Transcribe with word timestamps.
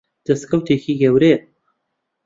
دەستکەوتێکی 0.25 0.99
گەورەیە. 1.01 1.39